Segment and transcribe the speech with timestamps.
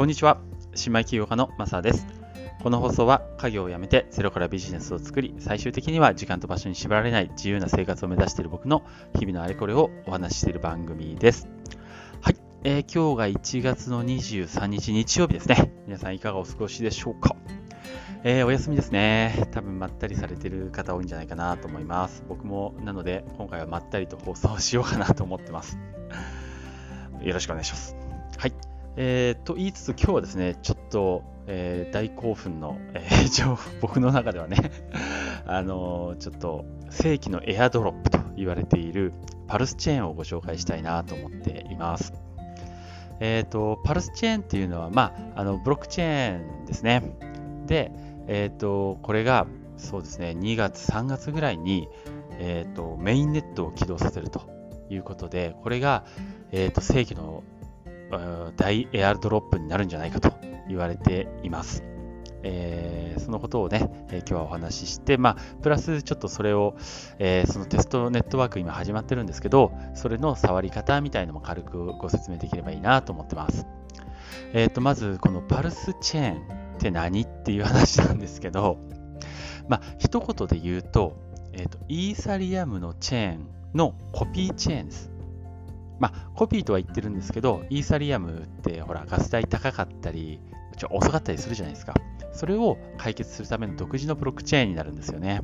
[0.00, 0.40] こんにちは。
[0.74, 2.06] 新米起業家のマサです。
[2.62, 8.82] この放送は家業を辞めてゼロからビジネスを作り、最終的には時間と場所に縛られない自由な生活を目指している僕の
[9.18, 11.48] 日々のあれこれをお話ししている番組です。
[12.22, 15.70] はい、えー、今日が1月の23日日曜日ですね。
[15.84, 17.36] 皆さんいかがお過ごしでしょうか？
[18.24, 19.48] えー、お休みですね。
[19.52, 22.24] 多分まったりされてる方多いんじゃないかなと思います。
[22.26, 25.76] 僕もなので今回はまったりと放送しようかなと思ってます。
[27.20, 27.94] よろしくお願いします。
[28.38, 28.69] はい。
[28.96, 34.56] えー、と言いつつ今日はですね、ちょっと、えー、大興奮の、えー、 僕の中ではね
[35.46, 39.12] あのー、ちょっと正規のエアドロップと言われている
[39.46, 42.12] パルスチェーンをご紹介したいなと思っています。
[43.20, 47.02] え、ー、と、パルスチェーンっていうのは、まあ、あのブロックチェーンですね。
[47.66, 47.92] で、
[48.26, 49.46] え、ー、と、これが、
[49.76, 51.88] そうですね、2月、3月ぐらいに、
[52.38, 54.42] え、ー、と、メインネットを起動させると
[54.88, 56.04] いうことで、これが、
[56.52, 57.44] えっ、と、正規の
[58.56, 60.32] 大エアドロップになるんじゃないかと
[60.68, 61.84] 言われています。
[62.42, 66.74] えー、そのことをね、えー、今日はお話しして、まあ、プラスちょっとそれを、
[67.18, 73.66] えー、そのテストネットワーク今始まってるんですけど、それの触り方みたいのも軽くご説明できればいいなと思ってます。
[74.52, 78.78] えっ、と、まずこのパルスチェーンって何っていう話なんですけど、
[79.68, 81.16] まあ、一言で言うと、
[81.52, 85.10] えっ、と、イーサリアムのチェーンのコピーチェーンです。
[86.00, 90.40] まあ、コピーとは言ってるんですけど、イーサリアムってほら、ガス代高かったり、
[90.76, 91.94] ちょ遅かったりするじゃないですか。
[92.32, 95.42] それを解決するための独自のブロックチェーンになるんですよね。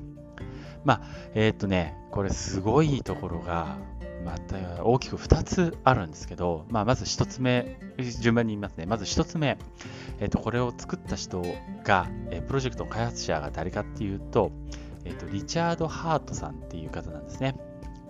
[0.85, 1.01] まあ、
[1.35, 3.77] えー、っとね、これすごいところが、
[4.25, 7.79] また大きく2つあるんですけど、まあ、まず1つ目、
[8.21, 8.87] 順番に言いますね。
[8.87, 9.59] まず1つ目、
[10.21, 11.43] えー、っとこれを作った人
[11.85, 14.53] が、えプロジェクトの開発者が誰かっていうと、
[15.05, 17.55] えー、っとリチャード・ハートさんっていう方なんですね。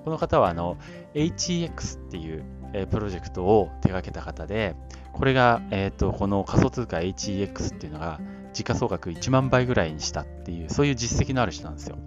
[0.06, 0.78] この方はあの
[1.14, 4.76] HEX っていう、え、プロジェクトを手掛けた方で、
[5.12, 8.20] これが、えーと、この仮想通貨 HEX っていうのが
[8.52, 11.98] 時価総額1万倍ぐらいにしたっていう、そういう実績のある人なんですよ。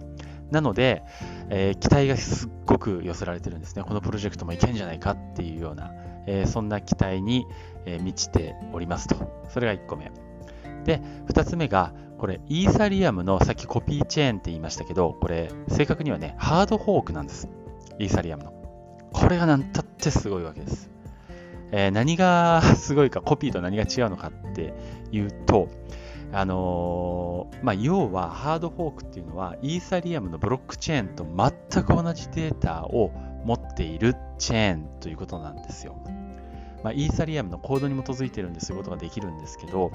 [0.50, 1.02] なので、
[1.50, 3.82] えー、期待がすっごく寄せられてるんですね。
[3.82, 5.92] このプロジェクトもいけんじゃないかっていうような、
[6.26, 7.44] えー、そんな期待に、
[7.84, 9.44] え、満ちておりますと。
[9.50, 10.10] それが1個目。
[10.86, 17.50] で、2つ目が、これ、イーサリアムのさっきコピーチェーンって言いましたけど、これ、正確にはね、ハードフォークなんです。
[18.00, 18.52] イーサリアムの。
[19.12, 20.90] これが何たってすごいわけです。
[21.70, 24.72] えー、何が すごいか、コピーと何が違うのかって
[25.12, 25.68] いうと、
[26.32, 33.10] あのー、まあ、要はハードフォークっていうのは、イーサリアムのブロックチェーンと全く同じデータを
[33.44, 35.96] 持っているチェーンということなんですよ。
[36.82, 39.92] まあ、イーサリアムのコードに基づいてるんでそういうことができるんですけど、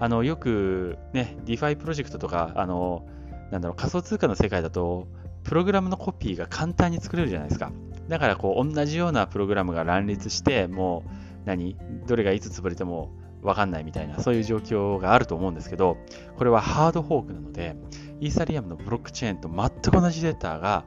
[0.00, 3.04] あのよくね、DeFi プロジェクトとか、あの
[3.50, 5.06] なんだろう仮想通貨の世界だと、
[5.44, 7.72] プログラムのコピーが簡単に作れるじゃないですか。
[8.08, 11.10] だからこう同じようなプログラムが乱立して、もう
[11.44, 11.76] 何
[12.06, 13.10] どれがいつ潰れても
[13.42, 15.98] わかんないみたいな、そういう状況があると思うんですけど、
[16.36, 17.76] これはハードフォークなので、
[18.20, 20.84] イーサリアムのブロックチェーンと全く同じデータが、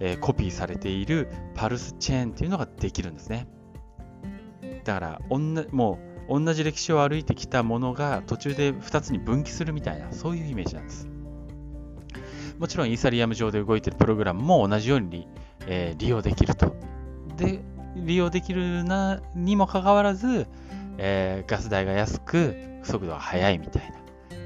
[0.00, 3.46] えー、コピーされているパルスチェーンっていうのができるんですね。
[4.84, 5.98] だから、おんなも
[6.28, 11.08] う同じ歴史を歩いてきたものが途中で2つに分岐するみたいな、そういうイメージなんです。
[12.58, 15.28] もちろんイーサリアム上で動いているプログラムも同じように、
[15.66, 16.74] えー、利用できると。
[17.36, 17.60] で、
[17.96, 20.46] 利用できるなにもかかわらず、
[20.98, 23.96] えー、ガス代が安く、速度が速いみたいな、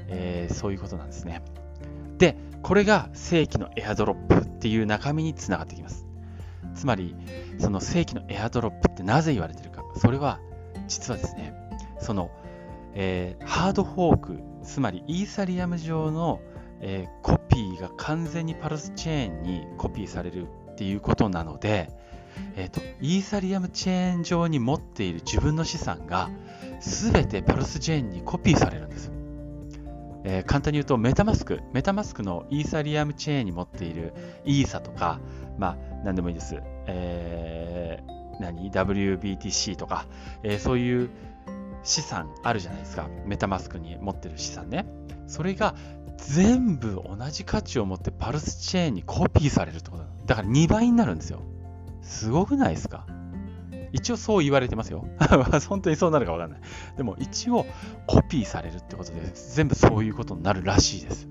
[0.07, 1.41] えー、そういうことなんですね。
[2.17, 6.05] で、これが正規のエアドロップっていう中身につながってきます。
[6.75, 7.15] つまり、
[7.59, 9.83] その正規のエアドロップってなぜ言われてるか。
[9.97, 10.39] それは、
[10.87, 11.53] 実はですね、
[11.99, 12.29] その、
[12.93, 16.39] えー、ハードフォーク、つまりイーサリアム上の
[16.85, 21.89] えー、コピーが完全にパルスチェーンにコピーされるっていうことなので、
[22.57, 26.29] えーと、イーサリアムチェーン上に持っている自分の資産が
[26.81, 29.11] 全てパルスチェーンにコピーされるんです。
[30.25, 34.13] えー、簡単に言うとメタマスク、メタマスクのイーサリアムチェーンに持っている
[34.43, 35.21] イーサとか、
[35.57, 36.61] まあ何でもいいです。
[36.87, 40.05] えー、何 ?WBTC とか、
[40.43, 41.09] えー、そういう
[41.83, 43.07] 資産あるじゃないですか。
[43.25, 44.85] メタマスクに持ってる資産ね。
[45.27, 45.75] それが
[46.17, 51.41] 全部同じ価値を持ってパルスチェーンにコピーされるってことだから2倍になるんですよ。
[52.01, 53.05] すごくないですか
[53.91, 55.05] 一応そう言われてますよ。
[55.69, 56.59] 本当にそうなるかわかんない。
[56.97, 57.65] でも一応
[58.07, 61.27] コピーされるってことで全部そういうことになるらしいです。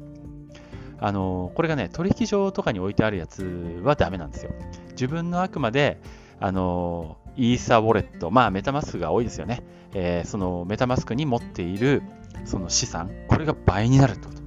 [1.01, 4.53] あのこれがね、取引所とかに置いてあるやつはダメなんですよ。
[4.91, 6.01] 自分のあくまで、
[6.39, 9.63] あのイーサウォレット、まあメタマスクが多いですよね。
[9.95, 12.03] えー、そのメタマスクに持っている
[12.45, 14.43] その資産、これが倍になるってこと。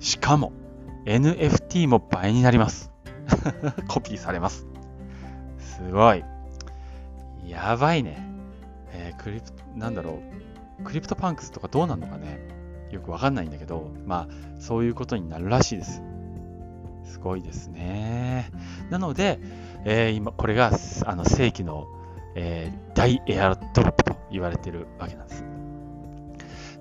[0.00, 0.52] しかも、
[1.06, 2.90] NFT も倍になります。
[3.88, 4.66] コピーされます。
[5.58, 6.24] すごい。
[7.46, 8.26] やばいね。
[8.92, 9.46] えー、クリプ
[9.76, 10.20] なんだろ
[10.80, 10.84] う。
[10.84, 12.40] CryptoPunks とかどうなるのかね、
[12.90, 16.02] よくわかんないんだけど、まあ、そういうことになるらしいです。
[17.10, 18.50] すごいですね。
[18.90, 19.38] なので、
[19.84, 20.72] えー、今、これが
[21.06, 21.86] あの正規の、
[22.34, 25.44] えー、大エアドロップと言われてるわけなんです。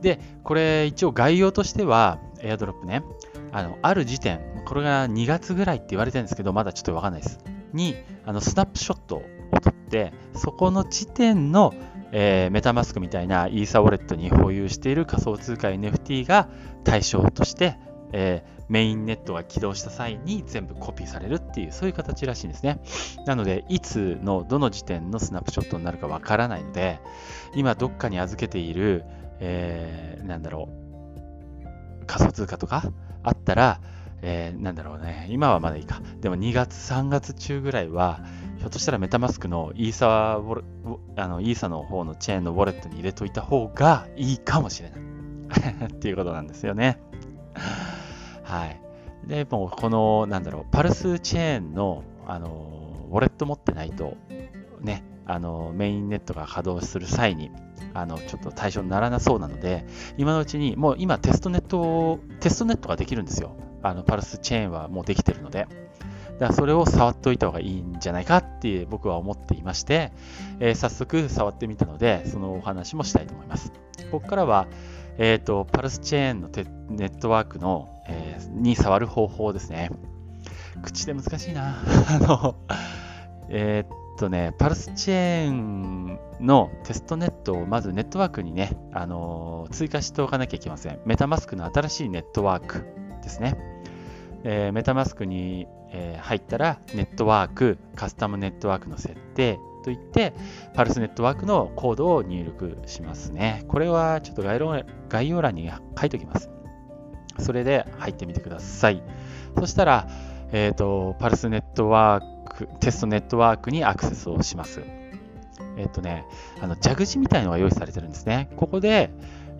[0.01, 3.03] で、これ一応概要としては、エアドロップね、
[3.51, 7.39] あの、ある時点、これが2月ぐらいって言われてるんですけど、まだちょっとわかんないです。
[7.73, 7.95] に、
[8.25, 9.23] あの、スナップショットを
[9.61, 11.73] 取って、そこの時点の、
[12.11, 16.49] えー、メタマスクみたいなイーサウォレットに保有している仮想通貨 NFT が
[16.83, 17.77] 対象として、
[18.13, 22.79] えー、メインネットが起動した際に全部コピーされるっていう、そういう形らしいんですね。
[23.25, 26.99] なので、いつのどの時点のスナップショットになるかわからないので、
[27.55, 29.03] 今どっかに預けている、
[29.39, 32.83] えー、なんだろう、仮想通貨とか
[33.23, 33.81] あったら、
[34.21, 36.01] えー、なんだろうね、今はまだいいか。
[36.21, 38.21] でも2月、3月中ぐらいは、
[38.59, 40.63] ひょっとしたらメタマスクのイーサウォ
[41.15, 46.99] あのイーサの方のチェーンのウォレットに入れといた方がいいかもしれない っていうことなんですよね。
[48.49, 48.81] はい。
[49.27, 54.17] で、もうこの、なんだろう、パルスチェーンの、あの、ウォレット持ってないと、
[54.81, 57.51] ね、あの、メインネットが稼働する際に、
[57.93, 59.85] あの、ちょっと対象にならなそうなので、
[60.17, 63.55] 今のうちに、もう今テストネット、テストネットができるんですよ。
[63.83, 65.67] あの、パルスチェーンはもうできてるので。
[66.39, 70.13] だからそれを触っておいた方がいいんじゃないかって僕は思っていまして、
[70.61, 73.73] えー、早速触ってみたので、そのお話もしたいと思います。
[74.09, 74.67] ここからは、
[75.19, 76.49] えっ、ー、と、パルスチェーンの
[76.89, 79.91] ネットワークの、えー、に触る方法ですね。
[80.81, 81.75] 口で難しいな。
[82.07, 82.55] あの、
[83.49, 90.99] えっとね、パルスチェーンのテストネットをまずネットワークにね、あの追加しておかなきゃいけません。
[91.05, 92.85] メタマスクの新しいネットワーク
[93.21, 93.57] ですね。
[94.45, 100.33] えー、メタマスクに、え、入ったら、ネットワーク、カスタムネットワークの設定といって、
[100.73, 103.63] パルスネットワークのコードを入力しますね。
[103.67, 106.49] これはちょっと概要概要欄に書いておきます。
[107.39, 109.01] それで入ってみてください。
[109.57, 110.07] そしたら、
[110.51, 114.81] えっ、ー、と、パルスネットワーク、テストネットワークにアクセスをします。
[115.77, 116.25] えっ、ー、とね、
[116.61, 118.49] あの、蛇口みたいのが用意されてるんですね。
[118.57, 119.11] ここで、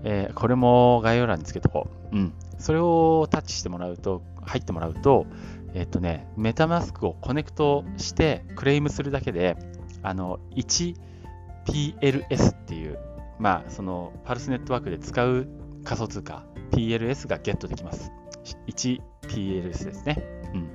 [0.03, 2.15] えー、これも概要欄につけとこう。
[2.15, 2.33] うん。
[2.57, 5.25] それをタッチしてもらうと、入ってもらうと、
[5.73, 9.55] えっ、とね、メタマスクをコネクトしてクレームするだけで、
[10.03, 12.99] あの、1PLS っていう、
[13.39, 15.47] まあ、その、パルスネットワークで使う
[15.83, 18.11] 仮想通貨、PLS がゲットできます。
[18.67, 20.23] 1PLS ですね。
[20.53, 20.69] うん。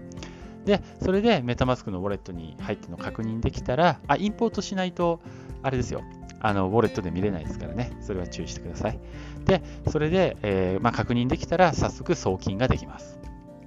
[0.65, 5.21] で、それでメタマスクのウォレットに入っての確認できたら、あ、インポートしないと、
[5.63, 6.03] あれですよ。
[6.41, 7.97] あの、ウォレットで見れないですからね。
[8.01, 9.01] それは注意してください。
[9.47, 13.19] で、それで、えー、まあ、確認できたら、早速送金ができます。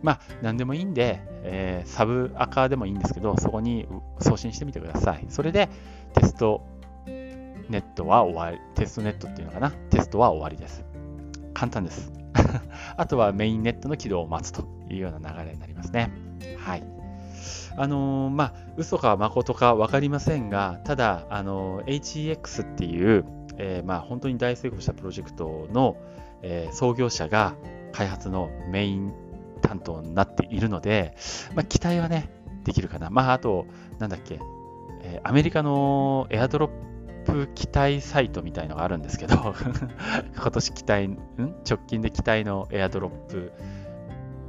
[0.01, 3.87] まあ、何でもいいんで、えー、サブアカでもいいんですけど、そこに
[4.19, 5.25] 送信してみてください。
[5.29, 5.69] それで、
[6.13, 6.65] テスト
[7.69, 9.71] ネットは終わり、テストネットっていうのかな？
[9.71, 10.85] テストは終わりです。
[11.53, 12.11] 簡単です。
[12.97, 16.11] あとはメインネットの起動を待つというような流れになりますね。
[16.57, 16.83] はい。
[17.75, 23.25] あのー、まあ、嘘か誠か分かりませんが、ただ、あのー、HEX っていう、
[23.57, 25.97] えー、まあ、本当に大成功したプロジェクトの、
[26.43, 27.55] え創業者が
[27.93, 29.11] 開発のメイン
[29.57, 31.15] 担当になっているので、
[31.55, 32.29] まあ、期待はね、
[32.63, 33.09] できるかな。
[33.09, 33.65] まあ、あと、
[33.99, 34.39] なんだっけ、
[35.03, 36.69] え、アメリカのエアドロッ
[37.25, 39.35] プ期待サイトみたいのがあるんですけど
[40.35, 41.19] 今年期待、ん？
[41.69, 43.51] 直近で期待のエアドロップ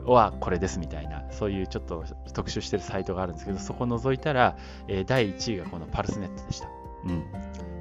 [0.04, 4.56] はこれですみたいな、そういうちょっと特集してるサイトがあるんですけど、そこを除いたら、
[4.88, 6.68] え、第1位がこのパルスネットでした。
[7.04, 7.24] うん。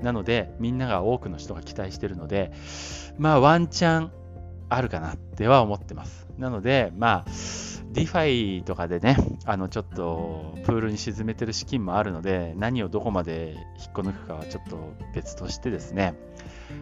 [0.01, 2.51] なので、みんなが多くの人が期待してるので、
[3.17, 4.11] まあワンチャン
[4.69, 6.27] あるかなっては思ってます。
[6.37, 7.31] なので、まあ、
[7.91, 14.77] DeFi とかでね、あのちょっとプールに沈めてる資金もあるので、何をどこまで引っこ抜くかはちょっと
[15.15, 16.13] 別としてですね、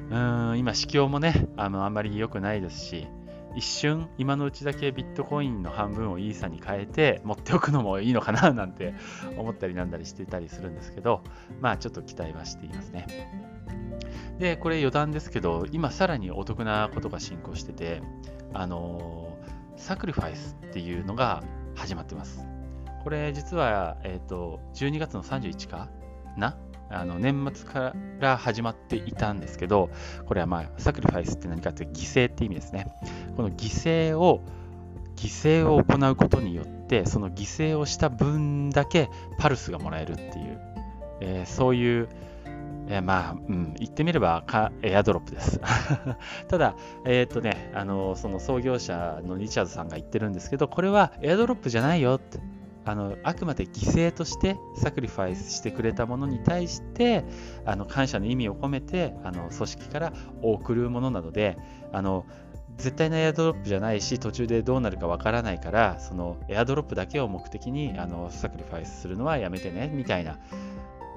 [0.09, 3.07] うん今、市況もねあの、あんまり良くないですし、
[3.55, 8.93] 一瞬、今のうちだけビットコインの半分をイーサに変えて持っておくのもいいのかななんて
[9.37, 11.21] 思ったりなんだりしてたりするんですけど、
[11.61, 13.54] まあちょっと期待はしていますね。
[14.39, 18.01] で、これ余談ですけど、今さらにお得なことが進行してて、
[18.53, 19.37] あの
[19.77, 21.43] サクリファイスっていうのが
[21.75, 22.45] 始まってます。
[23.03, 25.89] これ実は、えっ、ー、と、12月の31か
[26.37, 26.57] な？
[26.89, 29.89] あの年末から始まっていたんですけど、
[30.25, 32.87] これはまあ、サクリファイスって何かって犠牲って意味ですね。
[33.35, 34.41] この犠牲を、
[35.15, 40.61] 犠牲を行うことによって、その犠牲をした分だけパルスがもらえるっていう、
[41.21, 42.09] えー、そういう、
[42.87, 45.59] えー、まあ、うん、言ってみればかエアドロップです。
[46.47, 46.75] ただ、
[47.05, 52.39] えー、っとね、あの、その創業者のリチャードさんが言ってるんですけど、これはエアドロップじゃないよって。
[52.87, 57.25] あのあくまで犠牲としてサクリファイスしてくれたものに対して
[57.65, 60.13] あの感謝の意味を込めてあの組織から
[60.43, 61.57] 送るものなので
[61.91, 62.27] あの
[62.77, 70.37] 絶対なエアドロップじゃないし途中でどうなるかわからないからそのエアドロップだけを目的にあのサクリファイスするのはやめてねみたいな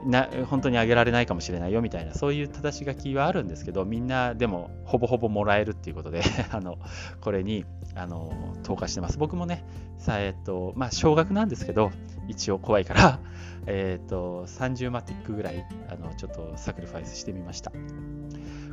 [0.06, 6.78] な本当にあげられないかもしれないよみたいなそういう正し書きはあるんですけどみんなでもほぼほぼもらえるっていうことで あの
[7.20, 7.64] これに
[7.94, 9.18] あの投下してます。
[9.18, 9.64] 僕もね
[9.96, 11.90] さえっとまあ少額なんですけど
[12.28, 13.20] 一応怖いから
[13.66, 17.72] えっと30マティックぐらいあのちょっとサクリファイスしてみました。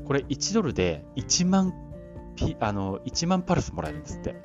[0.05, 1.73] これ1ドルで1万
[2.35, 4.35] ピあの1万パルスもらえるんですって。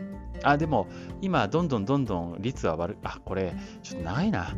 [0.42, 0.87] あでも
[1.20, 2.96] 今どんどんどんどん率は悪い。
[3.02, 4.54] あこれちょっと長いな。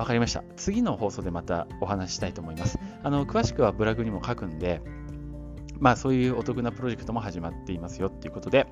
[0.00, 0.42] わかりました。
[0.56, 2.78] 次の放送でまたお話ししたいと思います。
[3.02, 4.80] あの詳しくはブログにも書くんで、
[5.78, 8.66] まあそういうお得なプロジェクトも始まっていますよっていうことで、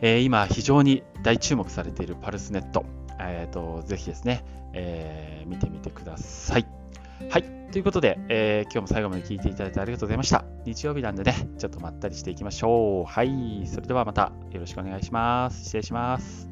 [0.00, 2.84] えー、今非常に大注目されているパルスネット、
[3.20, 6.66] えーと、ぜひですね、えー、見てみてください。
[7.30, 7.44] はい。
[7.70, 10.44] ということで、えー、今日も最後まで聞いていただいてありがとうございました。
[10.64, 13.04] 日曜日なんでね、ちょっとまったりしていきましょう。
[13.04, 13.64] はい。
[13.68, 15.62] それではまたよろしくお願いします。
[15.66, 16.48] 失礼します。